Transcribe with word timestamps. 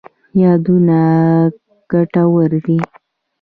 یادونه 0.41 0.99
ګټور 1.91 2.51
دي. 2.65 2.77